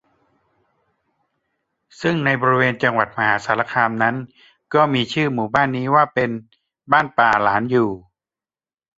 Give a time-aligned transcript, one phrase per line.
[2.01, 4.15] ซึ่งในบริเวณจังหวัดมหาสารคามนั้น
[4.73, 6.29] ก็มีชื่อหมู่บ้านนี้ว่าเป็น
[6.91, 7.89] บ้านป๋าหลานอยู่